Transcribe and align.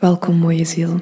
Welkom 0.00 0.36
mooie 0.36 0.64
ziel. 0.64 1.00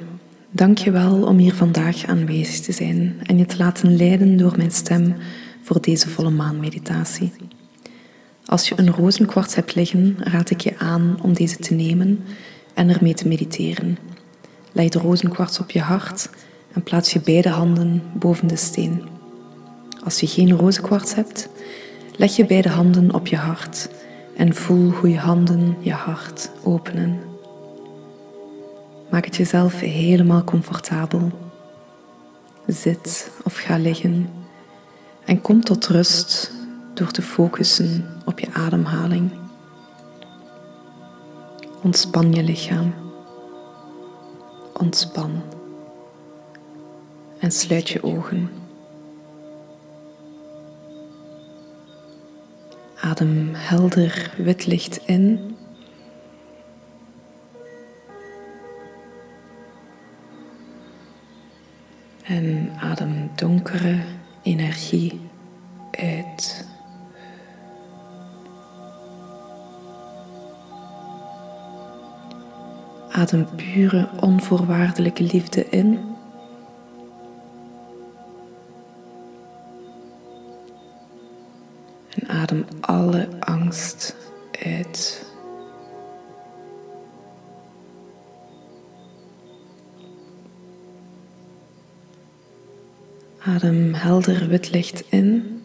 Dank 0.51 0.77
je 0.77 0.91
wel 0.91 1.23
om 1.23 1.37
hier 1.37 1.53
vandaag 1.53 2.05
aanwezig 2.05 2.59
te 2.59 2.71
zijn 2.71 3.15
en 3.23 3.37
je 3.37 3.45
te 3.45 3.57
laten 3.57 3.95
leiden 3.95 4.37
door 4.37 4.53
mijn 4.57 4.71
stem 4.71 5.15
voor 5.61 5.81
deze 5.81 6.09
volle 6.09 6.29
maanmeditatie. 6.29 7.31
Als 8.45 8.69
je 8.69 8.75
een 8.77 8.91
rozenkwarts 8.91 9.55
hebt 9.55 9.75
liggen, 9.75 10.15
raad 10.19 10.49
ik 10.49 10.61
je 10.61 10.77
aan 10.77 11.17
om 11.21 11.33
deze 11.33 11.57
te 11.57 11.73
nemen 11.73 12.23
en 12.73 12.89
ermee 12.89 13.13
te 13.13 13.27
mediteren. 13.27 13.97
Leg 14.71 14.89
de 14.89 14.99
rozenkwarts 14.99 15.59
op 15.59 15.71
je 15.71 15.81
hart 15.81 16.29
en 16.73 16.83
plaats 16.83 17.13
je 17.13 17.21
beide 17.21 17.49
handen 17.49 18.01
boven 18.13 18.47
de 18.47 18.55
steen. 18.55 19.01
Als 20.03 20.19
je 20.19 20.27
geen 20.27 20.51
rozenkwarts 20.51 21.15
hebt, 21.15 21.49
leg 22.15 22.35
je 22.35 22.45
beide 22.45 22.69
handen 22.69 23.13
op 23.13 23.27
je 23.27 23.37
hart 23.37 23.89
en 24.37 24.55
voel 24.55 24.89
hoe 24.89 25.09
je 25.09 25.19
handen 25.19 25.75
je 25.79 25.93
hart 25.93 26.51
openen. 26.63 27.28
Maak 29.09 29.25
het 29.25 29.35
jezelf 29.35 29.79
helemaal 29.79 30.43
comfortabel. 30.43 31.31
Zit 32.67 33.31
of 33.43 33.55
ga 33.55 33.77
liggen 33.77 34.29
en 35.25 35.41
kom 35.41 35.63
tot 35.63 35.87
rust 35.87 36.51
door 36.93 37.11
te 37.11 37.21
focussen 37.21 38.05
op 38.25 38.39
je 38.39 38.47
ademhaling. 38.53 39.31
Ontspan 41.81 42.33
je 42.33 42.43
lichaam. 42.43 42.93
Ontspan. 44.73 45.41
En 47.39 47.51
sluit 47.51 47.89
je 47.89 48.03
ogen. 48.03 48.49
Adem 53.01 53.49
helder 53.53 54.33
wit 54.37 54.65
licht 54.65 54.99
in. 55.05 55.57
En 62.29 62.71
adem 62.79 63.31
donkere 63.35 63.99
energie 64.41 65.29
uit. 65.91 66.67
Adem 73.11 73.47
pure, 73.55 74.09
onvoorwaardelijke 74.19 75.23
liefde 75.23 75.69
in. 75.69 75.99
En 82.09 82.27
adem 82.27 82.65
alle 82.81 83.27
angst 83.39 84.15
uit. 84.65 85.28
Adem 93.39 93.93
helder 93.93 94.47
wit 94.47 94.71
licht 94.71 95.03
in. 95.09 95.61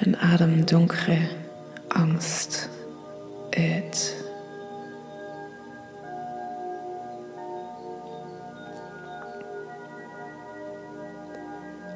En 0.00 0.18
adem 0.18 0.64
donkere 0.64 1.18
angst 1.88 2.68
uit. 3.50 4.24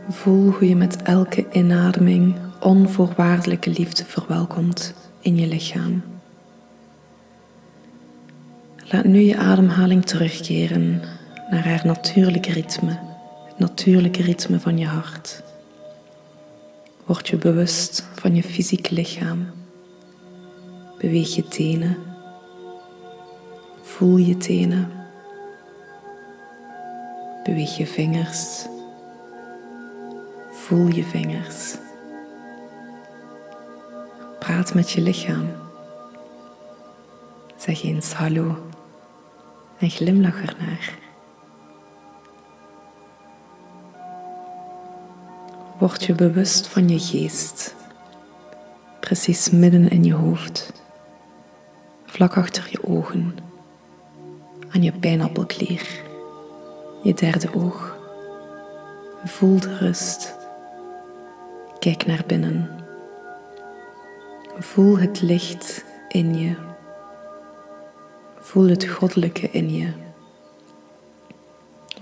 Voel 0.08 0.50
hoe 0.50 0.68
je 0.68 0.76
met 0.76 1.02
elke 1.02 1.46
inademing 1.52 2.34
onvoorwaardelijke 2.60 3.70
liefde 3.70 4.04
verwelkomt 4.04 4.94
in 5.20 5.36
je 5.36 5.46
lichaam. 5.46 6.15
Laat 8.90 9.04
nu 9.04 9.20
je 9.20 9.36
ademhaling 9.36 10.04
terugkeren 10.04 11.02
naar 11.50 11.64
haar 11.64 11.80
natuurlijke 11.84 12.52
ritme, 12.52 12.98
het 13.46 13.58
natuurlijke 13.58 14.22
ritme 14.22 14.60
van 14.60 14.78
je 14.78 14.86
hart. 14.86 15.42
Word 17.06 17.28
je 17.28 17.36
bewust 17.36 18.08
van 18.14 18.34
je 18.34 18.42
fysieke 18.42 18.94
lichaam. 18.94 19.46
Beweeg 20.98 21.34
je 21.34 21.48
tenen. 21.48 21.96
Voel 23.82 24.16
je 24.16 24.36
tenen. 24.36 24.90
Beweeg 27.44 27.76
je 27.76 27.86
vingers. 27.86 28.66
Voel 30.50 30.86
je 30.86 31.04
vingers. 31.04 31.74
Praat 34.38 34.74
met 34.74 34.90
je 34.90 35.00
lichaam. 35.00 35.48
Zeg 37.56 37.82
eens 37.82 38.12
hallo 38.12 38.74
en 39.78 39.90
glimlach 39.90 40.42
ernaar. 40.42 40.98
Word 45.78 46.04
je 46.04 46.14
bewust 46.14 46.66
van 46.66 46.88
je 46.88 46.98
geest, 46.98 47.74
precies 49.00 49.50
midden 49.50 49.88
in 49.88 50.04
je 50.04 50.14
hoofd, 50.14 50.72
vlak 52.04 52.36
achter 52.36 52.68
je 52.70 52.84
ogen, 52.84 53.36
aan 54.70 54.82
je 54.82 54.92
pijnappelklier, 54.92 56.02
je 57.02 57.14
derde 57.14 57.54
oog. 57.54 57.94
Voel 59.24 59.60
de 59.60 59.76
rust. 59.76 60.36
Kijk 61.78 62.06
naar 62.06 62.22
binnen. 62.26 62.70
Voel 64.58 64.98
het 64.98 65.20
licht 65.20 65.84
in 66.08 66.38
je. 66.38 66.75
Voel 68.46 68.68
het 68.68 68.86
goddelijke 68.86 69.50
in 69.50 69.74
je. 69.74 69.92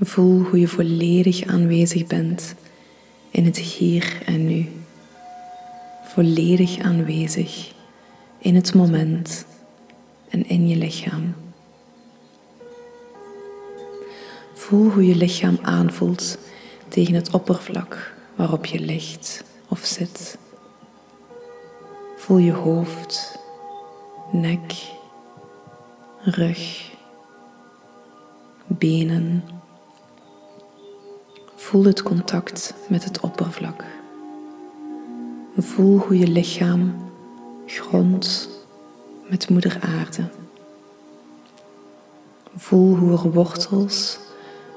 Voel 0.00 0.43
hoe 0.43 0.60
je 0.60 0.69
volledig 0.69 1.44
aanwezig 1.44 2.06
bent 2.06 2.55
in 3.31 3.44
het 3.44 3.59
hier 3.59 4.22
en 4.27 4.47
nu. 4.47 4.69
Volledig 6.03 6.78
aanwezig 6.78 7.72
in 8.38 8.55
het 8.55 8.75
moment 8.75 9.47
en 10.28 10.49
in 10.49 10.69
je 10.69 10.77
lichaam. 10.77 11.34
Voel 14.55 14.91
hoe 14.91 15.06
je 15.06 15.16
lichaam 15.16 15.59
aanvoelt 15.62 16.38
tegen 16.88 17.15
het 17.15 17.31
oppervlak 17.31 18.15
waarop 18.37 18.66
je 18.66 18.81
ligt 18.81 19.44
of 19.69 19.84
zit. 19.84 20.38
Voel 22.16 22.38
je 22.38 22.53
hoofd, 22.53 23.38
nek, 24.32 24.72
rug, 26.25 26.91
benen 28.67 29.45
Voel 31.65 31.85
het 31.85 32.03
contact 32.03 32.75
met 32.89 33.05
het 33.05 33.21
oppervlak. 33.21 33.85
Voel 35.57 35.99
hoe 35.99 36.19
je 36.19 36.29
lichaam 36.29 36.95
grondt 37.67 38.49
met 39.31 39.49
moeder 39.49 39.79
aarde. 39.81 40.29
Voel 42.56 42.97
hoe 42.97 43.12
er 43.12 43.31
wortels 43.31 44.19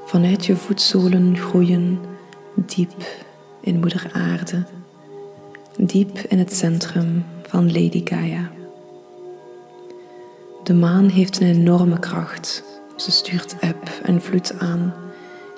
vanuit 0.05 0.45
je 0.45 0.55
voetzolen 0.55 1.37
groeien 1.37 1.99
diep 2.55 3.05
in 3.61 3.79
moeder 3.79 4.09
aarde, 4.13 4.65
diep 5.77 6.19
in 6.19 6.39
het 6.39 6.55
centrum 6.55 7.25
van 7.47 7.65
Lady 7.65 8.01
Gaia. 8.03 8.56
De 10.67 10.73
maan 10.73 11.09
heeft 11.09 11.39
een 11.39 11.47
enorme 11.47 11.99
kracht. 11.99 12.63
Ze 12.95 13.11
stuurt 13.11 13.55
eb 13.59 13.89
en 14.03 14.21
vloed 14.21 14.59
aan 14.59 14.93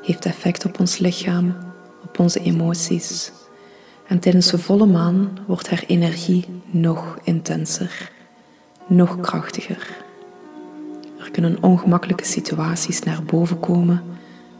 heeft 0.03 0.25
effect 0.25 0.65
op 0.65 0.79
ons 0.79 0.97
lichaam, 0.97 1.55
op 2.03 2.19
onze 2.19 2.39
emoties. 2.39 3.31
En 4.07 4.19
tijdens 4.19 4.51
de 4.51 4.57
volle 4.57 4.85
maan 4.85 5.37
wordt 5.47 5.69
haar 5.69 5.83
energie 5.88 6.45
nog 6.65 7.17
intenser, 7.23 8.11
nog 8.88 9.19
krachtiger. 9.19 9.97
Er 11.19 11.31
kunnen 11.31 11.63
ongemakkelijke 11.63 12.25
situaties 12.25 13.03
naar 13.03 13.23
boven 13.23 13.59
komen, 13.59 14.03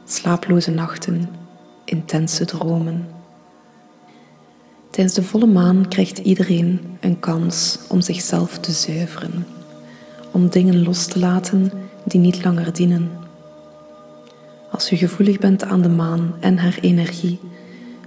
slaaploze 0.06 0.72
nachten, 0.72 1.30
intense 1.86 2.46
dromen. 2.46 3.08
Tijdens 4.90 5.16
de 5.16 5.24
volle 5.24 5.48
maan 5.48 5.88
krijgt 5.88 6.18
iedereen 6.18 6.98
een 7.00 7.20
kans 7.20 7.80
om 7.90 8.02
zichzelf 8.02 8.58
te 8.58 8.72
zuiveren, 8.72 9.46
om 10.32 10.50
dingen 10.50 10.84
los 10.84 11.06
te 11.06 11.20
laten 11.20 11.72
die 12.04 12.20
niet 12.20 12.44
langer 12.44 12.74
dienen 12.74 13.20
als 14.80 14.90
je 14.90 14.98
gevoelig 14.98 15.40
bent 15.40 15.64
aan 15.64 15.82
de 15.82 15.90
maan 15.90 16.34
en 16.40 16.58
haar 16.58 16.78
energie, 16.82 17.40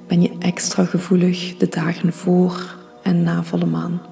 ben 0.06 0.22
je 0.22 0.30
extra 0.38 0.84
gevoelig 0.84 1.56
de 1.56 1.68
dagen 1.68 2.12
voor 2.12 2.76
en 3.02 3.22
na 3.22 3.42
volle 3.42 3.66
maan. 3.66 4.02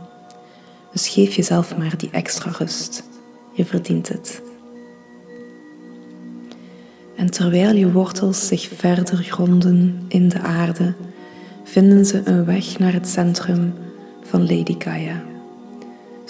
Dus 0.93 1.09
geef 1.09 1.35
jezelf 1.35 1.77
maar 1.77 1.97
die 1.97 2.11
extra 2.11 2.51
rust. 2.51 3.03
Je 3.53 3.65
verdient 3.65 4.09
het. 4.09 4.43
En 7.17 7.31
terwijl 7.31 7.77
je 7.77 7.93
wortels 7.93 8.47
zich 8.47 8.69
verder 8.77 9.17
gronden 9.17 10.05
in 10.09 10.29
de 10.29 10.41
aarde, 10.41 10.95
vinden 11.65 12.07
ze 12.07 12.21
een 12.25 12.45
weg 12.45 12.79
naar 12.79 12.93
het 12.93 13.09
centrum 13.09 13.75
van 14.23 14.41
Lady 14.41 14.75
Gaia. 14.79 15.30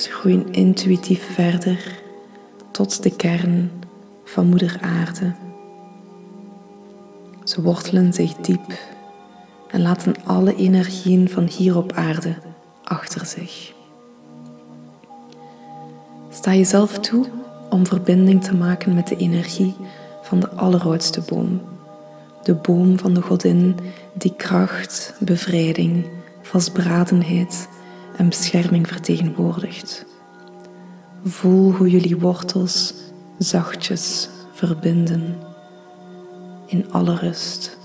Ze 0.01 0.11
groeien 0.11 0.53
intuïtief 0.53 1.35
verder 1.35 2.01
tot 2.71 3.03
de 3.03 3.17
kern 3.17 3.71
van 4.25 4.47
Moeder 4.47 4.79
Aarde. 4.81 5.33
Ze 7.45 7.63
wortelen 7.63 8.13
zich 8.13 8.35
diep 8.35 8.79
en 9.71 9.83
laten 9.83 10.15
alle 10.25 10.57
energieën 10.57 11.29
van 11.29 11.45
hier 11.45 11.77
op 11.77 11.93
aarde 11.93 12.35
achter 12.85 13.27
zich. 13.27 13.73
Sta 16.31 16.55
jezelf 16.55 16.99
toe 16.99 17.27
om 17.71 17.87
verbinding 17.87 18.45
te 18.45 18.55
maken 18.55 18.95
met 18.95 19.09
de 19.09 19.17
energie 19.17 19.75
van 20.23 20.41
de 20.41 20.51
alleroudste 20.51 21.21
boom. 21.21 21.61
De 22.43 22.55
boom 22.55 22.99
van 22.99 23.15
de 23.15 23.23
godin 23.23 23.77
die 24.13 24.35
kracht, 24.37 25.15
bevrijding, 25.19 26.07
vastberadenheid 26.43 27.69
en 28.21 28.29
bescherming 28.29 28.89
vertegenwoordigt. 28.89 30.07
Voel 31.25 31.73
hoe 31.73 31.91
jullie 31.91 32.17
wortels 32.19 32.95
zachtjes 33.39 34.29
verbinden 34.53 35.39
in 36.67 36.93
alle 36.93 37.15
rust. 37.15 37.79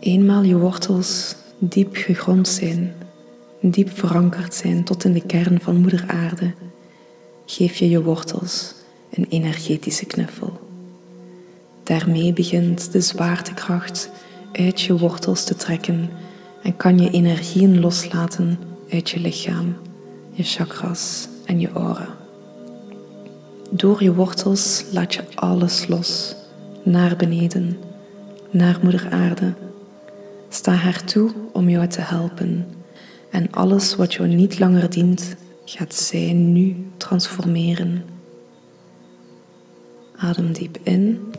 Eenmaal 0.00 0.42
je 0.42 0.58
wortels 0.58 1.34
diep 1.58 1.96
gegrond 1.96 2.48
zijn, 2.48 2.94
diep 3.60 3.90
verankerd 3.90 4.54
zijn 4.54 4.84
tot 4.84 5.04
in 5.04 5.12
de 5.12 5.26
kern 5.26 5.60
van 5.60 5.76
Moeder 5.76 6.04
Aarde, 6.06 6.54
geef 7.46 7.76
je 7.76 7.88
je 7.88 8.02
wortels 8.02 8.74
een 9.10 9.26
energetische 9.28 10.06
knuffel. 10.06 10.61
Daarmee 11.82 12.32
begint 12.32 12.92
de 12.92 13.00
zwaartekracht 13.00 14.10
uit 14.52 14.80
je 14.80 14.98
wortels 14.98 15.44
te 15.44 15.56
trekken 15.56 16.10
en 16.62 16.76
kan 16.76 16.98
je 16.98 17.10
energieën 17.10 17.80
loslaten 17.80 18.58
uit 18.90 19.10
je 19.10 19.20
lichaam, 19.20 19.76
je 20.30 20.42
chakras 20.42 21.28
en 21.44 21.60
je 21.60 21.70
aura. 21.72 22.08
Door 23.70 24.02
je 24.02 24.14
wortels 24.14 24.84
laat 24.92 25.14
je 25.14 25.22
alles 25.34 25.86
los, 25.86 26.34
naar 26.82 27.16
beneden, 27.16 27.78
naar 28.50 28.78
Moeder 28.82 29.08
Aarde. 29.10 29.54
Sta 30.48 30.72
haar 30.72 31.04
toe 31.04 31.30
om 31.52 31.68
jou 31.68 31.86
te 31.88 32.00
helpen 32.00 32.66
en 33.30 33.50
alles 33.50 33.96
wat 33.96 34.14
jou 34.14 34.28
niet 34.28 34.58
langer 34.58 34.90
dient, 34.90 35.36
gaat 35.64 35.94
zij 35.94 36.32
nu 36.32 36.86
transformeren. 36.96 38.04
Adem 40.16 40.52
diep 40.52 40.78
in. 40.82 41.32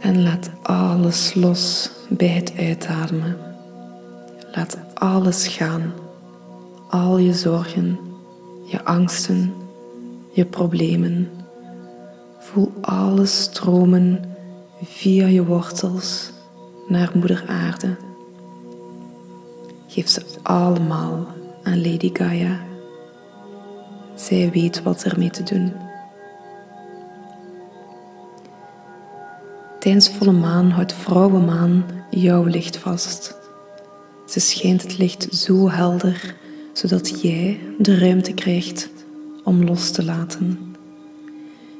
En 0.00 0.22
laat 0.22 0.50
alles 0.62 1.34
los 1.34 1.90
bij 2.08 2.28
het 2.28 2.52
uitademen. 2.56 3.36
Laat 4.52 4.78
alles 4.94 5.48
gaan. 5.48 5.92
Al 6.88 7.18
je 7.18 7.34
zorgen, 7.34 7.98
je 8.64 8.84
angsten, 8.84 9.52
je 10.32 10.44
problemen. 10.44 11.30
Voel 12.38 12.72
alles 12.80 13.42
stromen 13.42 14.20
via 14.82 15.26
je 15.26 15.44
wortels 15.44 16.32
naar 16.88 17.10
Moeder 17.14 17.44
Aarde. 17.46 17.96
Geef 19.86 20.08
ze 20.08 20.22
allemaal 20.42 21.26
aan 21.62 21.82
Lady 21.90 22.10
Gaia. 22.12 22.60
Zij 24.14 24.50
weet 24.50 24.82
wat 24.82 25.02
ermee 25.02 25.30
te 25.30 25.42
doen. 25.42 25.72
Tijdens 29.80 30.10
volle 30.10 30.32
maan 30.32 30.70
houdt 30.70 30.92
vrouwenmaan 30.92 31.84
jouw 32.10 32.44
licht 32.44 32.76
vast. 32.76 33.38
Ze 34.26 34.40
schijnt 34.40 34.82
het 34.82 34.98
licht 34.98 35.34
zo 35.34 35.70
helder, 35.70 36.34
zodat 36.72 37.20
jij 37.22 37.60
de 37.78 37.98
ruimte 37.98 38.32
krijgt 38.32 38.90
om 39.44 39.64
los 39.64 39.90
te 39.90 40.04
laten. 40.04 40.74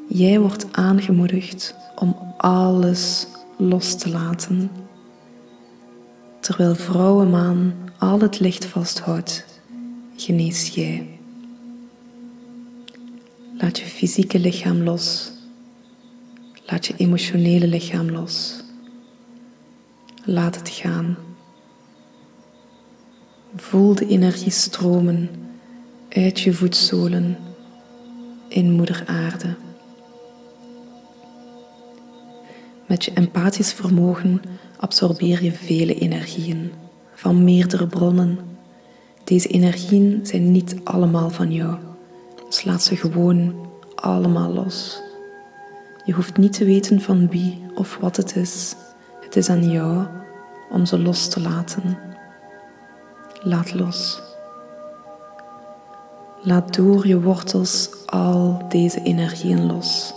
Jij 0.09 0.41
wordt 0.41 0.67
aangemoedigd 0.73 1.75
om 1.97 2.17
alles 2.37 3.27
los 3.57 3.97
te 3.97 4.09
laten. 4.11 4.71
Terwijl 6.41 6.75
vrouwenmaan 6.75 7.75
al 7.99 8.21
het 8.21 8.41
licht 8.41 8.65
vasthoudt, 8.65 9.45
genees 10.17 10.69
jij. 10.69 11.19
Laat 13.59 13.79
je 13.79 13.85
fysieke 13.85 14.39
lichaam 14.39 14.83
los. 14.83 15.33
Laat 16.71 16.87
je 16.87 16.95
emotionele 16.97 17.67
lichaam 17.67 18.11
los. 18.11 18.63
Laat 20.25 20.55
het 20.55 20.69
gaan. 20.69 21.17
Voel 23.57 23.95
de 23.95 24.07
energie 24.07 24.51
stromen 24.51 25.31
uit 26.09 26.41
je 26.41 26.53
voetzolen 26.53 27.39
in 28.49 28.71
Moeder 28.71 29.05
Aarde. 29.07 29.55
Met 32.87 33.05
je 33.05 33.13
empathisch 33.15 33.73
vermogen 33.73 34.43
absorbeer 34.77 35.43
je 35.43 35.53
vele 35.53 35.95
energieën 35.95 36.73
van 37.15 37.45
meerdere 37.45 37.87
bronnen. 37.87 38.39
Deze 39.25 39.49
energieën 39.49 40.21
zijn 40.23 40.53
niet 40.53 40.77
allemaal 40.85 41.31
van 41.31 41.53
jou, 41.53 41.77
dus 42.47 42.65
laat 42.65 42.83
ze 42.83 42.97
gewoon 42.97 43.69
allemaal 43.95 44.53
los. 44.53 45.09
Je 46.11 46.17
hoeft 46.17 46.37
niet 46.37 46.53
te 46.53 46.65
weten 46.65 47.01
van 47.01 47.29
wie 47.29 47.67
of 47.75 47.97
wat 48.01 48.17
het 48.17 48.37
is. 48.37 48.75
Het 49.21 49.37
is 49.37 49.49
aan 49.49 49.71
jou 49.71 50.07
om 50.71 50.87
ze 50.87 50.99
los 50.99 51.29
te 51.29 51.41
laten. 51.41 51.99
Laat 53.43 53.75
los. 53.75 54.23
Laat 56.43 56.75
door 56.75 57.07
je 57.07 57.21
wortels 57.21 57.91
al 58.07 58.65
deze 58.69 59.03
energieën 59.03 59.67
los. 59.67 60.15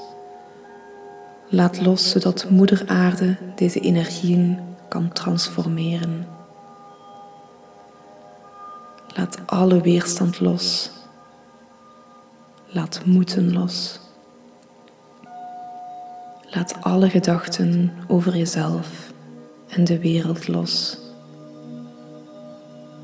Laat 1.49 1.81
los 1.81 2.09
zodat 2.09 2.49
Moeder 2.49 2.83
Aarde 2.87 3.37
deze 3.55 3.79
energieën 3.79 4.59
kan 4.89 5.11
transformeren. 5.11 6.27
Laat 9.07 9.37
alle 9.45 9.81
weerstand 9.81 10.39
los. 10.39 10.91
Laat 12.65 13.05
moeten 13.05 13.53
los. 13.53 14.02
Laat 16.53 16.75
alle 16.81 17.09
gedachten 17.09 17.91
over 18.07 18.37
jezelf 18.37 19.13
en 19.67 19.83
de 19.83 19.99
wereld 19.99 20.47
los. 20.47 20.97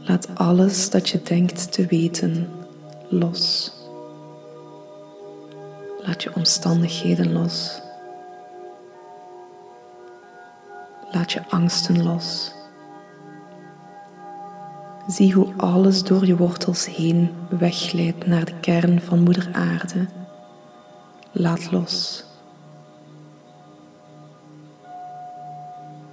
Laat 0.02 0.36
alles 0.36 0.90
dat 0.90 1.10
je 1.10 1.22
denkt 1.22 1.72
te 1.72 1.86
weten 1.86 2.50
los. 3.08 3.72
Laat 6.06 6.24
je 6.24 6.36
omstandigheden 6.36 7.32
los. 7.32 7.82
Laat 11.12 11.32
je 11.32 11.42
angsten 11.50 12.04
los. 12.04 12.52
Zie 15.08 15.34
hoe 15.34 15.54
alles 15.58 16.04
door 16.04 16.26
je 16.26 16.38
wortels 16.38 16.86
heen 16.86 17.32
wegglijdt 17.50 18.26
naar 18.26 18.46
de 18.46 18.60
kern 18.60 19.02
van 19.02 19.20
Moeder 19.20 19.50
Aarde. 19.54 20.08
Laat 21.32 21.72
los. 21.72 22.28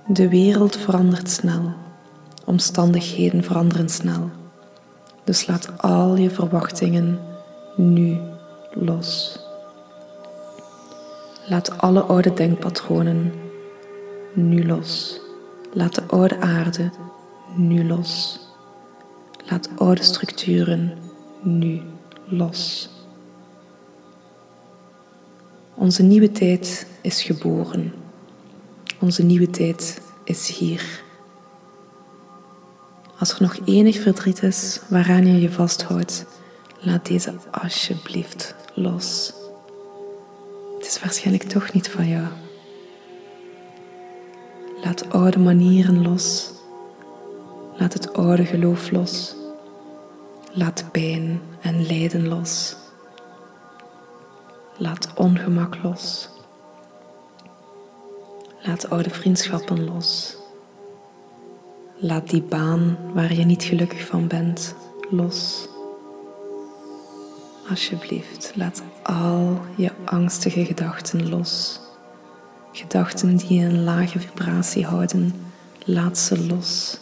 De 0.08 0.28
wereld 0.28 0.76
verandert 0.76 1.30
snel. 1.30 1.72
Omstandigheden 2.44 3.44
veranderen 3.44 3.88
snel. 3.88 4.30
Dus 5.24 5.46
laat 5.46 5.82
al 5.82 6.16
je 6.16 6.30
verwachtingen 6.30 7.18
nu 7.76 8.18
los. 8.72 9.38
Laat 11.46 11.78
alle 11.78 12.00
oude 12.00 12.32
denkpatronen 12.32 13.32
nu 14.32 14.66
los. 14.66 15.20
Laat 15.72 15.94
de 15.94 16.02
oude 16.06 16.40
aarde 16.40 16.90
nu 17.54 17.84
los. 17.84 18.40
Laat 19.44 19.68
oude 19.76 20.02
structuren 20.02 20.98
nu 21.42 21.80
los. 22.24 22.90
Onze 25.74 26.02
nieuwe 26.02 26.32
tijd 26.32 26.86
is 27.00 27.22
geboren. 27.22 27.92
Onze 29.00 29.22
nieuwe 29.22 29.50
tijd 29.50 30.00
is 30.24 30.56
hier. 30.56 31.04
Als 33.18 33.32
er 33.32 33.42
nog 33.42 33.56
enig 33.64 34.00
verdriet 34.00 34.42
is 34.42 34.80
waaraan 34.88 35.26
je 35.26 35.40
je 35.40 35.50
vasthoudt, 35.50 36.26
laat 36.80 37.06
deze 37.06 37.34
alsjeblieft 37.50 38.54
los. 38.74 39.32
Het 40.78 40.86
is 40.86 41.00
waarschijnlijk 41.00 41.42
toch 41.42 41.72
niet 41.72 41.88
van 41.88 42.08
jou. 42.08 42.26
Laat 44.82 45.10
oude 45.10 45.38
manieren 45.38 46.02
los. 46.02 46.50
Laat 47.76 47.92
het 47.92 48.12
oude 48.12 48.44
geloof 48.44 48.90
los. 48.90 49.34
Laat 50.52 50.84
pijn 50.92 51.40
en 51.60 51.86
lijden 51.86 52.28
los. 52.28 52.76
Laat 54.76 55.08
ongemak 55.14 55.76
los. 55.82 56.28
Laat 58.66 58.90
oude 58.90 59.10
vriendschappen 59.10 59.84
los. 59.84 60.36
Laat 61.96 62.30
die 62.30 62.42
baan 62.42 62.98
waar 63.14 63.34
je 63.34 63.44
niet 63.44 63.62
gelukkig 63.62 64.06
van 64.06 64.26
bent 64.26 64.74
los. 65.10 65.68
Alsjeblieft, 67.68 68.52
laat 68.54 68.82
al 69.02 69.60
je 69.76 69.90
angstige 70.04 70.64
gedachten 70.64 71.28
los. 71.28 71.80
Gedachten 72.72 73.36
die 73.36 73.64
een 73.64 73.84
lage 73.84 74.18
vibratie 74.18 74.86
houden, 74.86 75.34
laat 75.84 76.18
ze 76.18 76.46
los. 76.46 76.98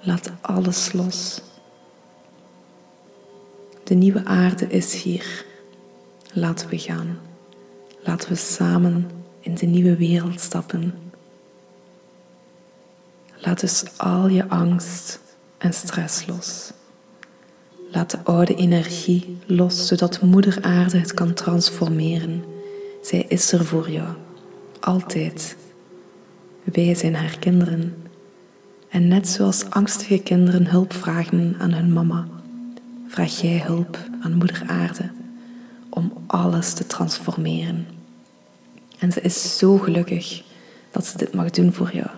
Laat 0.00 0.30
alles 0.40 0.92
los. 0.92 1.40
De 3.84 3.94
nieuwe 3.94 4.24
aarde 4.24 4.66
is 4.66 5.02
hier. 5.02 5.44
Laten 6.32 6.68
we 6.68 6.78
gaan. 6.78 7.18
Laten 8.02 8.28
we 8.28 8.34
samen 8.34 9.10
in 9.46 9.54
de 9.54 9.66
nieuwe 9.66 9.96
wereld 9.96 10.40
stappen. 10.40 10.94
Laat 13.36 13.60
dus 13.60 13.84
al 13.96 14.28
je 14.28 14.48
angst 14.48 15.20
en 15.58 15.72
stress 15.72 16.26
los. 16.26 16.72
Laat 17.90 18.10
de 18.10 18.18
oude 18.24 18.54
energie 18.54 19.38
los, 19.46 19.86
zodat 19.86 20.22
Moeder 20.22 20.58
Aarde 20.62 20.98
het 20.98 21.14
kan 21.14 21.34
transformeren. 21.34 22.44
Zij 23.02 23.24
is 23.28 23.52
er 23.52 23.64
voor 23.64 23.90
jou, 23.90 24.08
altijd. 24.80 25.56
Wij 26.64 26.94
zijn 26.94 27.14
haar 27.14 27.38
kinderen. 27.38 27.94
En 28.88 29.08
net 29.08 29.28
zoals 29.28 29.70
angstige 29.70 30.18
kinderen 30.18 30.66
hulp 30.66 30.92
vragen 30.92 31.54
aan 31.58 31.72
hun 31.72 31.92
mama, 31.92 32.26
vraag 33.08 33.40
jij 33.40 33.62
hulp 33.64 33.98
aan 34.20 34.34
Moeder 34.34 34.62
Aarde 34.66 35.10
om 35.90 36.12
alles 36.26 36.72
te 36.72 36.86
transformeren. 36.86 37.95
En 38.98 39.12
ze 39.12 39.20
is 39.20 39.58
zo 39.58 39.78
gelukkig 39.78 40.42
dat 40.90 41.06
ze 41.06 41.18
dit 41.18 41.34
mag 41.34 41.50
doen 41.50 41.72
voor 41.72 41.90
jou. 41.92 42.08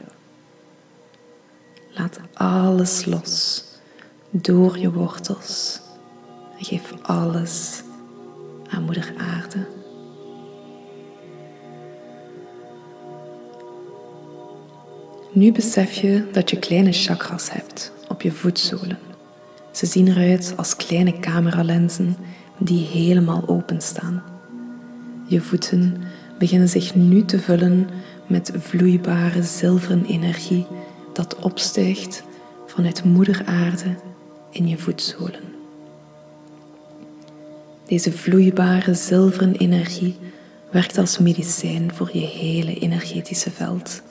Laat 1.94 2.18
alles 2.34 3.04
los 3.04 3.64
door 4.30 4.78
je 4.78 4.92
wortels. 4.92 5.80
En 6.58 6.64
geef 6.64 6.92
alles 7.02 7.82
aan 8.68 8.82
Moeder 8.82 9.14
Aarde. 9.16 9.66
Nu 15.32 15.52
besef 15.52 15.92
je 15.92 16.24
dat 16.32 16.50
je 16.50 16.58
kleine 16.58 16.92
chakras 16.92 17.50
hebt 17.50 17.92
op 18.08 18.22
je 18.22 18.32
voetzolen. 18.32 18.98
Ze 19.72 19.86
zien 19.86 20.08
eruit 20.08 20.52
als 20.56 20.76
kleine 20.76 21.20
cameralenzen 21.20 22.16
die 22.58 22.86
helemaal 22.86 23.42
openstaan. 23.46 24.22
Je 25.26 25.40
voeten 25.40 26.02
beginnen 26.38 26.68
zich 26.68 26.94
nu 26.94 27.24
te 27.24 27.38
vullen 27.38 27.88
met 28.26 28.52
vloeibare 28.58 29.42
zilveren 29.42 30.04
energie 30.04 30.66
dat 31.12 31.36
opstijgt 31.36 32.22
vanuit 32.66 33.04
moeder 33.04 33.42
aarde 33.46 33.96
in 34.50 34.68
je 34.68 34.78
voetzolen. 34.78 35.56
Deze 37.86 38.12
vloeibare 38.12 38.94
zilveren 38.94 39.54
energie 39.54 40.16
werkt 40.70 40.98
als 40.98 41.18
medicijn 41.18 41.94
voor 41.94 42.10
je 42.12 42.26
hele 42.26 42.78
energetische 42.78 43.50
veld. 43.50 44.02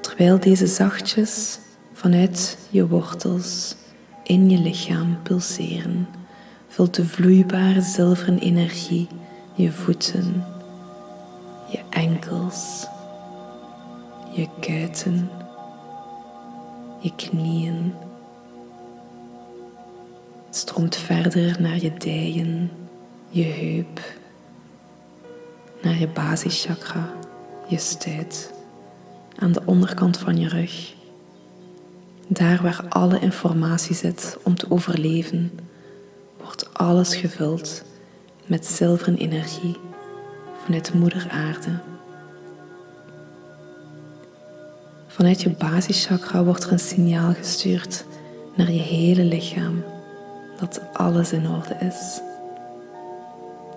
Terwijl 0.00 0.40
deze 0.40 0.66
zachtjes 0.66 1.58
vanuit 1.92 2.58
je 2.70 2.88
wortels 2.88 3.76
in 4.24 4.50
je 4.50 4.58
lichaam 4.58 5.18
pulseren, 5.22 6.08
vult 6.68 6.94
de 6.94 7.04
vloeibare 7.04 7.80
zilveren 7.80 8.38
energie 8.38 9.08
je 9.58 9.72
voeten, 9.72 10.44
je 11.70 11.80
enkels, 11.88 12.86
je 14.32 14.48
kuiten, 14.60 15.30
je 17.00 17.14
knieën. 17.16 17.94
Stroomt 20.50 20.96
verder 20.96 21.60
naar 21.60 21.76
je 21.76 21.94
dijen, 21.94 22.70
je 23.28 23.44
heup, 23.44 24.00
naar 25.82 25.98
je 25.98 26.08
basischakra, 26.08 27.12
je 27.68 27.78
stuit, 27.78 28.52
aan 29.36 29.52
de 29.52 29.62
onderkant 29.64 30.18
van 30.18 30.38
je 30.38 30.48
rug. 30.48 30.94
Daar 32.26 32.62
waar 32.62 32.84
alle 32.88 33.20
informatie 33.20 33.94
zit 33.94 34.38
om 34.42 34.54
te 34.54 34.70
overleven, 34.70 35.58
wordt 36.36 36.74
alles 36.74 37.14
gevuld 37.16 37.86
met 38.48 38.66
zilveren 38.66 39.16
energie 39.16 39.76
vanuit 40.64 40.94
Moeder 40.94 41.26
Aarde. 41.30 41.78
Vanuit 45.06 45.42
je 45.42 45.50
basischakra 45.50 46.44
wordt 46.44 46.64
er 46.64 46.72
een 46.72 46.78
signaal 46.78 47.34
gestuurd 47.34 48.04
naar 48.56 48.70
je 48.70 48.80
hele 48.80 49.24
lichaam 49.24 49.84
dat 50.60 50.80
alles 50.92 51.32
in 51.32 51.48
orde 51.48 51.76
is. 51.80 52.20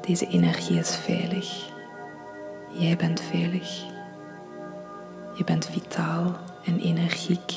Deze 0.05 0.27
energie 0.27 0.79
is 0.79 0.95
veilig. 0.95 1.69
Jij 2.71 2.95
bent 2.95 3.21
veilig. 3.21 3.83
Je 5.37 5.43
bent 5.43 5.65
vitaal 5.65 6.35
en 6.65 6.79
energiek. 6.79 7.53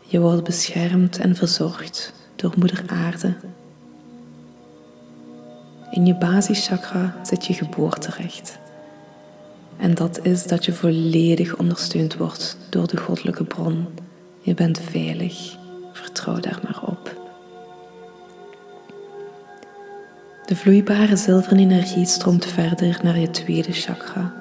Je 0.00 0.20
wordt 0.20 0.44
beschermd 0.44 1.18
en 1.18 1.36
verzorgd 1.36 2.12
door 2.36 2.52
Moeder 2.56 2.82
Aarde. 2.86 3.34
In 5.90 6.06
je 6.06 6.14
basischakra 6.14 7.14
zit 7.22 7.46
je 7.46 7.54
geboorterecht. 7.54 8.58
En 9.76 9.94
dat 9.94 10.24
is 10.24 10.46
dat 10.46 10.64
je 10.64 10.72
volledig 10.72 11.56
ondersteund 11.56 12.16
wordt 12.16 12.56
door 12.70 12.86
de 12.86 12.96
goddelijke 12.96 13.44
bron. 13.44 13.86
Je 14.40 14.54
bent 14.54 14.80
veilig. 14.80 15.56
Vertrouw 15.92 16.40
daar 16.40 16.60
maar 16.62 16.82
op. 16.82 17.24
De 20.46 20.56
vloeibare 20.56 21.16
zilveren 21.16 21.58
energie 21.58 22.06
stroomt 22.06 22.46
verder 22.46 23.00
naar 23.02 23.18
je 23.18 23.30
tweede 23.30 23.72
chakra, 23.72 24.34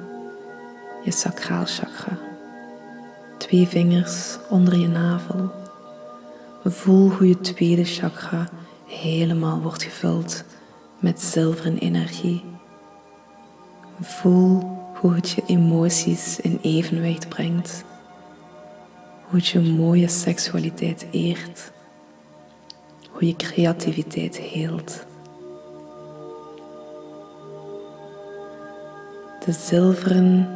je 1.04 1.12
sacraal 1.12 1.66
chakra. 1.66 2.18
Twee 3.38 3.68
vingers 3.68 4.38
onder 4.50 4.78
je 4.78 4.88
navel. 4.88 5.52
Voel 6.64 7.10
hoe 7.10 7.28
je 7.28 7.40
tweede 7.40 7.84
chakra 7.84 8.48
helemaal 8.88 9.62
wordt 9.62 9.84
gevuld 9.84 10.44
met 11.00 11.22
zilveren 11.22 11.78
energie. 11.78 12.44
Voel 14.02 14.78
hoe 14.96 15.14
het 15.14 15.30
je 15.30 15.44
emoties 15.46 16.40
in 16.40 16.60
evenwicht 16.62 17.30
brengt. 17.30 17.84
Hoe 19.24 19.40
het 19.40 19.48
je 19.48 19.60
mooie 19.60 20.08
seksualiteit 20.08 21.06
eert. 21.12 21.72
Hoe 23.10 23.28
je 23.28 23.36
creativiteit 23.36 24.38
heelt. 24.38 25.06
De 29.46 29.52
zilveren, 29.52 30.50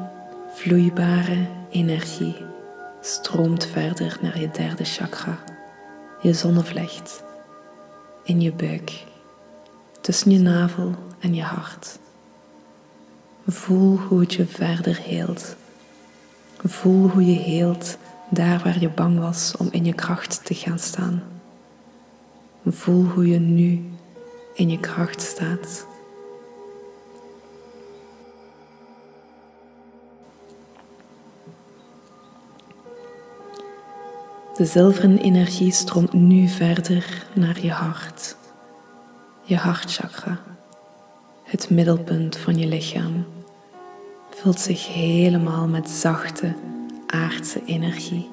vloeibare 0.54 1.48
energie 1.70 2.36
stroomt 3.02 3.66
verder 3.66 4.18
naar 4.22 4.40
je 4.40 4.50
derde 4.50 4.84
chakra, 4.84 5.38
je 6.22 6.34
zonnevlecht, 6.34 7.24
in 8.24 8.42
je 8.42 8.52
buik, 8.52 9.04
tussen 10.10 10.32
je 10.32 10.40
navel 10.40 10.96
en 11.20 11.34
je 11.34 11.42
hart. 11.42 12.00
Voel 13.48 13.98
hoe 13.98 14.20
het 14.20 14.34
je 14.34 14.46
verder 14.46 15.00
heelt. 15.02 15.56
Voel 16.64 17.10
hoe 17.10 17.26
je 17.26 17.40
heelt 17.40 17.98
daar 18.30 18.62
waar 18.64 18.80
je 18.80 18.90
bang 18.90 19.20
was 19.20 19.54
om 19.58 19.68
in 19.72 19.86
je 19.86 19.94
kracht 19.94 20.46
te 20.46 20.54
gaan 20.54 20.80
staan. 20.80 21.24
Voel 22.66 23.06
hoe 23.06 23.28
je 23.28 23.40
nu 23.40 23.90
in 24.54 24.70
je 24.70 24.80
kracht 24.80 25.22
staat. 25.22 25.86
De 34.58 34.66
zilveren 34.66 35.18
energie 35.18 35.72
stroomt 35.72 36.14
nu 36.14 36.48
verder 36.48 37.26
naar 37.34 37.62
je 37.62 37.72
hart, 37.72 38.38
je 39.50 39.58
hartchakra, 39.58 40.40
het 41.44 41.70
middelpunt 41.70 42.38
van 42.38 42.58
je 42.58 42.68
lichaam 42.68 43.26
vult 44.30 44.60
zich 44.60 44.94
helemaal 44.94 45.68
met 45.68 45.90
zachte, 45.90 46.54
aardse 47.08 47.66
energie. 47.66 48.30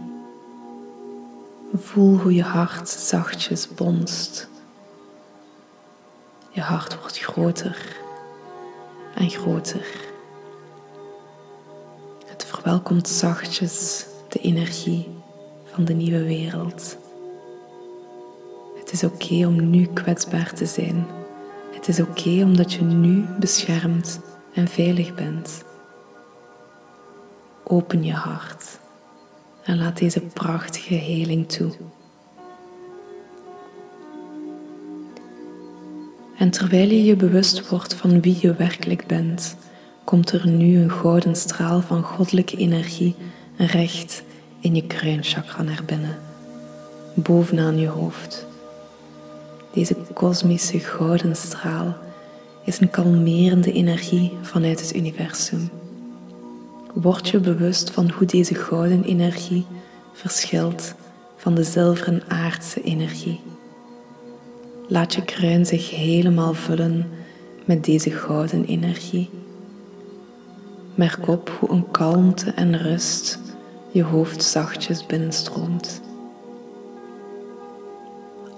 Voel 1.74 2.18
hoe 2.18 2.34
je 2.34 2.42
hart 2.42 2.88
zachtjes 2.88 3.68
bonst. 3.74 4.48
Je 6.50 6.60
hart 6.60 7.00
wordt 7.00 7.18
groter 7.18 7.96
en 9.14 9.30
groter. 9.30 9.86
Het 12.26 12.44
verwelkomt 12.44 13.08
zachtjes 13.08 14.06
de 14.28 14.38
energie 14.38 15.08
van 15.64 15.84
de 15.84 15.94
nieuwe 15.94 16.24
wereld. 16.24 16.96
Het 18.86 18.94
is 18.94 19.04
oké 19.04 19.46
om 19.46 19.70
nu 19.70 19.86
kwetsbaar 19.86 20.52
te 20.52 20.66
zijn. 20.66 21.06
Het 21.72 21.88
is 21.88 22.00
oké 22.00 22.42
omdat 22.44 22.72
je 22.72 22.82
nu 22.82 23.24
beschermd 23.40 24.20
en 24.54 24.68
veilig 24.68 25.14
bent. 25.14 25.64
Open 27.64 28.04
je 28.04 28.12
hart 28.12 28.78
en 29.62 29.78
laat 29.78 29.98
deze 29.98 30.20
prachtige 30.20 30.94
heling 30.94 31.48
toe. 31.48 31.72
En 36.38 36.50
terwijl 36.50 36.88
je 36.88 37.04
je 37.04 37.16
bewust 37.16 37.68
wordt 37.68 37.94
van 37.94 38.20
wie 38.20 38.38
je 38.40 38.54
werkelijk 38.54 39.06
bent, 39.06 39.56
komt 40.04 40.32
er 40.32 40.48
nu 40.48 40.80
een 40.80 40.90
gouden 40.90 41.36
straal 41.36 41.80
van 41.80 42.02
goddelijke 42.02 42.56
energie 42.56 43.14
recht 43.56 44.22
in 44.60 44.74
je 44.74 44.86
kruinchakra 44.86 45.62
naar 45.62 45.82
binnen, 45.86 46.18
bovenaan 47.14 47.78
je 47.78 47.88
hoofd. 47.88 48.46
Deze 49.76 49.96
kosmische 50.12 50.78
gouden 50.78 51.36
straal 51.36 51.96
is 52.64 52.80
een 52.80 52.90
kalmerende 52.90 53.72
energie 53.72 54.32
vanuit 54.42 54.80
het 54.80 54.96
universum. 54.96 55.70
Word 56.94 57.28
je 57.28 57.38
bewust 57.38 57.90
van 57.90 58.10
hoe 58.10 58.26
deze 58.26 58.54
gouden 58.54 59.04
energie 59.04 59.66
verschilt 60.12 60.94
van 61.36 61.54
de 61.54 61.62
zilveren 61.64 62.22
aardse 62.28 62.82
energie. 62.82 63.40
Laat 64.88 65.14
je 65.14 65.24
kruin 65.24 65.66
zich 65.66 65.90
helemaal 65.90 66.54
vullen 66.54 67.10
met 67.64 67.84
deze 67.84 68.10
gouden 68.10 68.64
energie. 68.64 69.30
Merk 70.94 71.28
op 71.28 71.56
hoe 71.58 71.70
een 71.70 71.90
kalmte 71.90 72.50
en 72.50 72.78
rust 72.78 73.38
je 73.92 74.02
hoofd 74.02 74.42
zachtjes 74.42 75.06
binnenstroomt. 75.06 76.00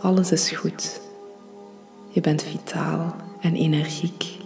Alles 0.00 0.32
is 0.32 0.50
goed. 0.50 1.06
Je 2.18 2.24
bent 2.24 2.42
vitaal 2.42 3.14
en 3.40 3.54
energiek. 3.54 4.36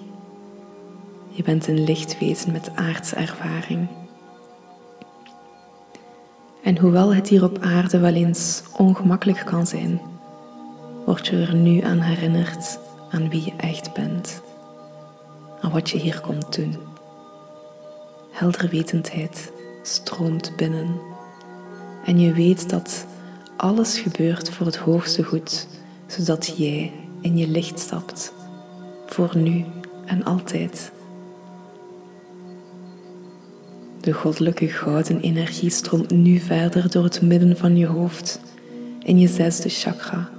Je 1.31 1.43
bent 1.43 1.67
een 1.67 1.85
lichtwezen 1.85 2.53
met 2.53 2.71
aardse 2.75 3.17
ervaring. 3.17 3.89
En 6.63 6.79
hoewel 6.79 7.15
het 7.15 7.29
hier 7.29 7.45
op 7.45 7.59
aarde 7.59 7.99
wel 7.99 8.15
eens 8.15 8.63
ongemakkelijk 8.77 9.43
kan 9.45 9.67
zijn, 9.67 10.01
word 11.07 11.27
je 11.27 11.37
er 11.37 11.55
nu 11.55 11.81
aan 11.81 11.99
herinnerd 11.99 12.79
aan 13.11 13.29
wie 13.29 13.45
je 13.45 13.53
echt 13.57 13.93
bent, 13.93 14.43
aan 15.61 15.71
wat 15.71 15.91
je 15.91 15.99
hier 15.99 16.21
komt 16.21 16.55
doen. 16.55 16.77
Helderwetendheid 18.31 19.53
stroomt 19.83 20.57
binnen 20.57 21.01
en 22.05 22.21
je 22.21 22.33
weet 22.33 22.71
dat 22.71 23.07
alles 23.57 23.99
gebeurt 23.99 24.51
voor 24.51 24.67
het 24.67 24.77
hoogste 24.77 25.23
goed, 25.25 25.69
zodat 26.07 26.57
jij 26.57 27.02
in 27.23 27.37
je 27.37 27.49
licht 27.49 27.79
stapt, 27.79 28.33
voor 29.07 29.37
nu 29.37 29.65
en 30.07 30.25
altijd. 30.25 30.93
De 34.01 34.13
goddelijke 34.13 34.69
gouden 34.69 35.21
energie 35.21 35.71
stroomt 35.71 36.11
nu 36.11 36.39
verder 36.39 36.91
door 36.91 37.05
het 37.05 37.23
midden 37.23 37.57
van 37.57 37.77
je 37.77 37.87
hoofd, 37.87 38.41
in 39.03 39.19
je 39.19 39.29
zesde 39.29 39.69
chakra, 39.69 40.31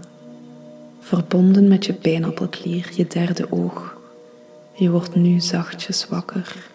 verbonden 1.00 1.68
met 1.68 1.86
je 1.86 1.94
pijnappelklier, 1.94 2.92
je 2.96 3.08
derde 3.08 3.52
oog. 3.52 3.98
Je 4.76 4.90
wordt 4.90 5.16
nu 5.16 5.40
zachtjes 5.40 6.08
wakker. 6.08 6.70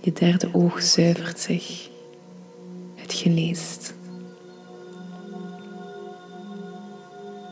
Je 0.00 0.12
derde 0.12 0.48
oog 0.52 0.82
zuivert 0.82 1.40
zich. 1.40 1.88
Het 2.94 3.12
geneest. 3.12 3.94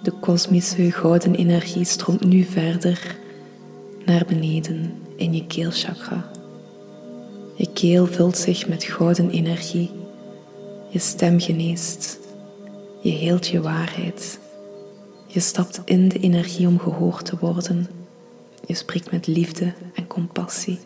De 0.08 0.14
kosmische 0.20 0.92
gouden 0.92 1.34
energie 1.34 1.84
stroomt 1.84 2.24
nu 2.24 2.42
verder 2.42 3.16
naar 4.04 4.24
beneden 4.26 5.02
in 5.16 5.34
je 5.34 5.46
keelchakra. 5.46 6.30
Je 7.54 7.72
keel 7.72 8.06
vult 8.06 8.36
zich 8.36 8.68
met 8.68 8.84
gouden 8.84 9.30
energie. 9.30 9.90
Je 10.88 10.98
stem 10.98 11.40
geneest. 11.40 12.18
Je 13.00 13.10
heelt 13.10 13.46
je 13.46 13.60
waarheid. 13.60 14.38
Je 15.26 15.40
stapt 15.40 15.80
in 15.84 16.08
de 16.08 16.18
energie 16.18 16.66
om 16.66 16.78
gehoord 16.78 17.24
te 17.24 17.36
worden. 17.40 17.86
Je 18.66 18.74
spreekt 18.74 19.10
met 19.10 19.26
liefde 19.26 19.72
en 19.94 20.06
compassie. 20.06 20.78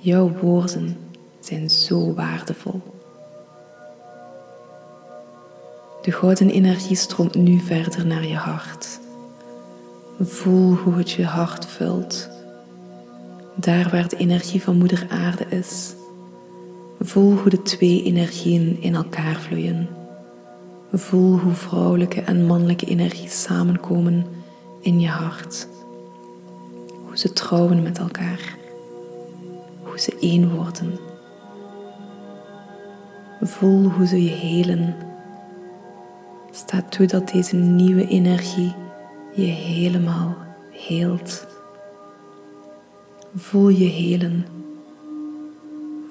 Jouw 0.00 0.32
woorden 0.40 0.96
zijn 1.40 1.70
zo 1.70 2.14
waardevol. 2.14 2.80
De 6.02 6.12
gouden 6.12 6.50
energie 6.50 6.96
stroomt 6.96 7.34
nu 7.34 7.60
verder 7.60 8.06
naar 8.06 8.26
je 8.26 8.36
hart. 8.36 9.00
Voel 10.20 10.74
hoe 10.74 10.94
het 10.94 11.10
je 11.10 11.24
hart 11.24 11.66
vult. 11.66 12.28
Daar 13.54 13.90
waar 13.90 14.08
de 14.08 14.16
energie 14.16 14.62
van 14.62 14.78
Moeder 14.78 15.06
Aarde 15.08 15.46
is. 15.48 15.94
Voel 17.00 17.36
hoe 17.36 17.50
de 17.50 17.62
twee 17.62 18.02
energieën 18.02 18.76
in 18.80 18.94
elkaar 18.94 19.40
vloeien. 19.40 19.88
Voel 20.92 21.38
hoe 21.38 21.52
vrouwelijke 21.52 22.20
en 22.20 22.46
mannelijke 22.46 22.86
energie 22.86 23.28
samenkomen 23.28 24.26
in 24.80 25.00
je 25.00 25.08
hart. 25.08 25.68
Hoe 27.06 27.18
ze 27.18 27.32
trouwen 27.32 27.82
met 27.82 27.98
elkaar. 27.98 28.56
Hoe 29.82 30.00
ze 30.00 30.16
één 30.20 30.54
worden. 30.54 30.98
Voel 33.40 33.90
hoe 33.90 34.06
ze 34.06 34.22
je 34.22 34.30
helen. 34.30 35.07
Sta 36.58 36.82
toe 36.82 37.06
dat 37.06 37.28
deze 37.28 37.56
nieuwe 37.56 38.06
energie 38.06 38.74
je 39.34 39.42
helemaal 39.44 40.36
heelt. 40.70 41.46
Voel 43.34 43.68
je 43.68 43.84
helen. 43.84 44.46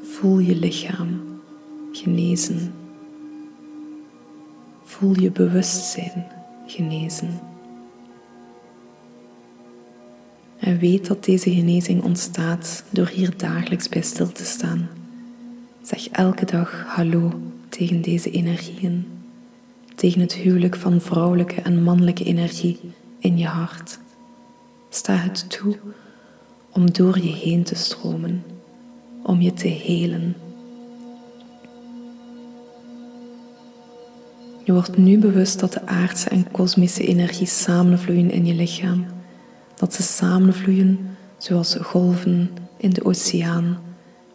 Voel 0.02 0.40
je 0.40 0.56
lichaam 0.56 1.22
genezen. 1.92 2.74
Voel 4.84 5.20
je 5.20 5.32
bewustzijn 5.32 6.26
genezen. 6.68 7.40
En 10.60 10.78
weet 10.78 11.08
dat 11.08 11.24
deze 11.24 11.54
genezing 11.54 12.04
ontstaat 12.04 12.84
door 12.90 13.08
hier 13.08 13.38
dagelijks 13.38 13.90
bij 13.90 14.02
stil 14.02 14.32
te 14.32 14.46
staan. 14.46 14.90
Zeg 15.82 16.10
elke 16.10 16.46
dag 16.46 16.86
hallo 16.88 17.32
tegen 17.70 18.02
deze 18.02 18.32
energieën, 18.32 19.17
tegen 19.98 20.22
het 20.22 20.34
huwelijk 20.34 20.76
van 20.76 21.02
vrouwelijke 21.02 21.62
en 21.62 21.84
mannelijke 21.84 22.24
energie 22.24 22.80
in 23.20 23.38
je 23.38 23.46
hart. 23.46 24.00
Sta 24.90 25.16
het 25.16 25.50
toe 25.50 25.78
om 26.72 26.92
door 26.92 27.20
je 27.20 27.32
heen 27.32 27.64
te 27.64 27.76
stromen, 27.76 28.44
om 29.24 29.42
je 29.42 29.54
te 29.54 29.68
helen. 29.68 30.36
Je 34.64 34.74
wordt 34.74 34.98
nu 34.98 35.18
bewust 35.18 35.60
dat 35.60 35.74
de 35.74 35.86
aardse 35.86 36.30
en 36.30 36.52
kosmische 36.52 37.08
energie 37.08 37.48
samenvloeien 37.48 38.32
in 38.32 38.46
je 38.46 38.54
lichaam. 38.54 39.06
Dat 39.76 39.94
ze 39.94 40.04
samenvloeien 40.04 41.18
zoals 41.38 41.76
golven 41.76 42.50
in 42.78 42.90
de 42.90 43.06
oceaan 43.06 43.80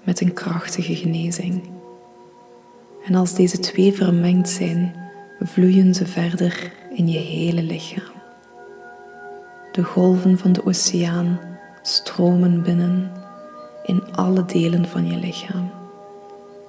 met 0.03 0.20
een 0.20 0.33
krachtige 0.33 0.94
genezing. 0.94 1.62
En 3.05 3.14
als 3.14 3.35
deze 3.35 3.59
twee 3.59 3.92
vermengd 3.92 4.48
zijn, 4.48 5.01
vloeien 5.46 5.94
ze 5.94 6.07
verder 6.07 6.72
in 6.90 7.09
je 7.09 7.18
hele 7.18 7.62
lichaam. 7.62 8.12
De 9.72 9.83
golven 9.83 10.38
van 10.38 10.52
de 10.52 10.66
oceaan 10.66 11.40
stromen 11.83 12.62
binnen 12.62 13.11
in 13.83 14.12
alle 14.12 14.44
delen 14.44 14.88
van 14.88 15.07
je 15.07 15.16
lichaam, 15.16 15.70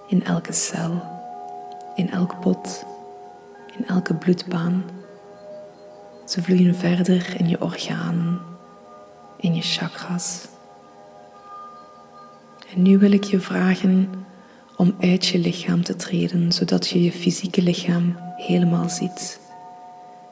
in 0.08 0.24
elke 0.24 0.54
cel, 0.54 1.04
in 1.96 2.10
elk 2.12 2.42
bot, 2.42 2.86
in 3.78 3.86
elke 3.88 4.14
bloedbaan. 4.14 4.84
Ze 6.26 6.42
vloeien 6.42 6.76
verder 6.76 7.36
in 7.40 7.48
je 7.50 7.62
organen, 7.62 8.40
in 9.38 9.56
je 9.56 9.62
chakras. 9.62 10.48
En 12.76 12.82
nu 12.82 12.98
wil 12.98 13.12
ik 13.12 13.24
je 13.24 13.40
vragen 13.40 14.10
om 14.78 14.96
uit 15.00 15.26
je 15.26 15.40
lichaam 15.40 15.84
te 15.84 15.96
treden, 15.96 16.52
zodat 16.52 16.88
je 16.88 17.04
je 17.04 17.12
fysieke 17.12 17.62
lichaam 17.62 18.23
helemaal 18.48 18.90
ziet. 18.90 19.40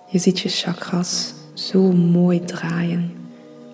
Je 0.05 0.19
ziet 0.19 0.39
je 0.39 0.49
chakras 0.49 1.33
zo 1.53 1.91
mooi 1.91 2.43
draaien 2.45 3.21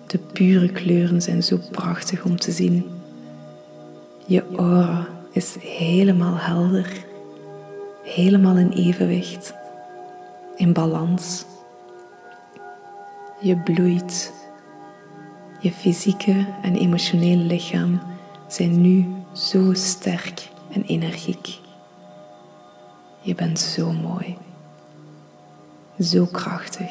de 0.08 0.18
pure 0.18 0.68
kleuren 0.68 1.22
zijn 1.22 1.42
zo 1.42 1.58
prachtig 1.70 2.24
om 2.24 2.36
te 2.36 2.52
zien. 2.52 2.84
Je 4.26 4.44
aura 4.56 5.06
is 5.32 5.56
helemaal 5.60 6.36
helder, 6.36 7.04
helemaal 8.02 8.56
in 8.56 8.70
evenwicht, 8.70 9.54
in 10.56 10.72
balans. 10.72 11.44
Je 13.40 13.56
bloeit. 13.56 14.32
Je 15.60 15.72
fysieke 15.72 16.46
en 16.62 16.76
emotionele 16.76 17.42
lichaam 17.42 18.00
zijn 18.46 18.80
nu 18.80 19.06
zo 19.32 19.72
sterk 19.72 20.48
en 20.72 20.82
energiek. 20.82 21.58
Je 23.28 23.34
bent 23.34 23.58
zo 23.58 23.92
mooi. 23.92 24.36
Zo 26.00 26.26
krachtig. 26.26 26.90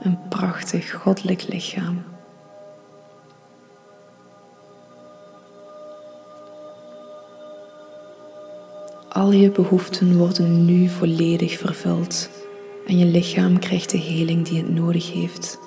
Een 0.00 0.18
prachtig 0.28 0.92
goddelijk 0.92 1.48
lichaam. 1.48 2.02
Al 9.08 9.32
je 9.32 9.50
behoeften 9.50 10.16
worden 10.16 10.64
nu 10.64 10.88
volledig 10.88 11.58
vervuld 11.58 12.30
en 12.86 12.98
je 12.98 13.04
lichaam 13.04 13.58
krijgt 13.58 13.90
de 13.90 13.98
heling 13.98 14.48
die 14.48 14.58
het 14.58 14.74
nodig 14.74 15.12
heeft. 15.12 15.58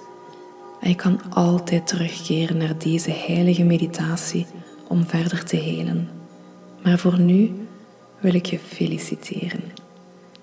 En 0.81 0.89
je 0.89 0.95
kan 0.95 1.21
altijd 1.29 1.87
terugkeren 1.87 2.57
naar 2.57 2.77
deze 2.77 3.11
heilige 3.11 3.63
meditatie 3.63 4.45
om 4.87 5.05
verder 5.05 5.43
te 5.43 5.55
helen. 5.55 6.09
Maar 6.83 6.99
voor 6.99 7.19
nu 7.19 7.67
wil 8.19 8.33
ik 8.33 8.45
je 8.45 8.59
feliciteren. 8.59 9.63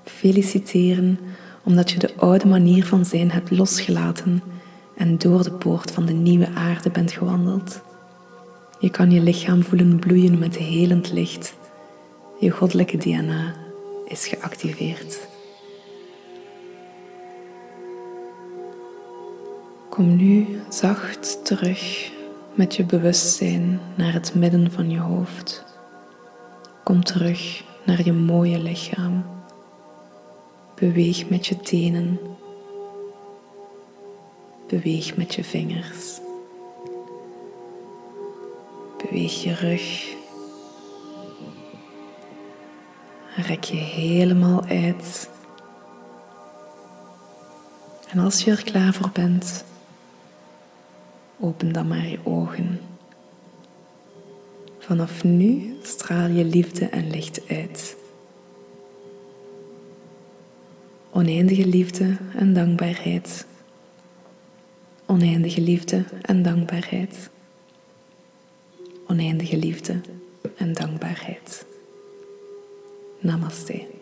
Feliciteren 0.05 1.19
omdat 1.65 1.91
je 1.91 1.99
de 1.99 2.15
oude 2.17 2.47
manier 2.47 2.85
van 2.87 3.05
zijn 3.05 3.31
hebt 3.31 3.51
losgelaten 3.51 4.43
en 4.97 5.19
door 5.19 5.43
de 5.43 5.53
poort 5.53 5.91
van 5.91 6.07
de 6.07 6.13
nieuwe 6.13 6.49
aarde 6.55 6.91
bent 6.91 7.13
gewandeld. 7.13 7.81
Je 8.81 8.91
kan 8.91 9.11
je 9.11 9.21
lichaam 9.21 9.63
voelen 9.63 9.99
bloeien 9.99 10.39
met 10.39 10.57
helend 10.57 11.13
licht. 11.13 11.55
Je 12.41 12.51
goddelijke 12.51 12.97
DNA 12.97 13.55
is 14.09 14.27
geactiveerd. 14.27 15.29
Kom 19.91 20.17
nu 20.17 20.47
zacht 20.69 21.45
terug 21.45 22.11
met 22.55 22.77
je 22.77 22.85
bewustzijn 22.85 23.81
naar 23.95 24.13
het 24.13 24.35
midden 24.35 24.71
van 24.71 24.91
je 24.91 24.99
hoofd. 24.99 25.76
Kom 26.87 27.05
terug 27.05 27.65
naar 27.85 28.05
je 28.05 28.13
mooie 28.13 28.59
lichaam. 28.59 29.25
Beweeg 30.75 31.29
met 31.29 31.47
je 31.47 31.57
tenen. 31.57 32.21
Beweeg 34.69 35.17
met 35.17 35.35
je 35.35 35.45
vingers. 35.45 36.21
Beweeg 38.97 39.43
je 39.43 39.55
rug. 39.55 40.15
Rek 43.37 43.65
je 43.65 43.77
helemaal 43.77 44.65
uit. 44.65 45.31
En 48.09 48.19
als 48.19 48.45
je 48.45 48.51
er 48.51 48.65
klaar 48.65 48.93
voor 48.93 49.11
bent, 49.13 49.65
Open 51.41 51.73
dan 51.73 51.89
maar 51.89 52.07
je 52.07 52.19
ogen. 52.25 52.81
Vanaf 54.87 55.25
nu 55.25 55.77
straal 55.83 56.29
je 56.29 56.45
liefde 56.45 56.85
en 56.85 57.11
licht 57.11 57.49
uit. 57.49 57.97
Oneindige 61.11 61.67
liefde 61.67 62.17
en 62.35 62.53
dankbaarheid. 62.53 63.47
Oneindige 65.07 65.61
liefde 65.61 66.05
en 66.23 66.43
dankbaarheid. 66.43 67.31
Oneindige 69.07 69.57
liefde 69.57 70.01
en 70.57 70.73
dankbaarheid. 70.73 71.67
Namaste. 73.21 73.96